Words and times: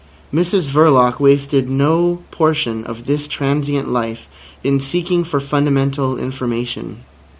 Mrs 0.33 0.67
Verloc 0.71 1.19
wasted 1.19 1.69
no 1.69 2.21
portion 2.31 2.83
of 2.85 3.05
this 3.05 3.27
transient 3.27 3.87
life 3.87 4.27
in 4.63 4.79
seeking 4.79 5.23
for 5.23 5.39
fundamental 5.39 6.17
information. 6.17 7.03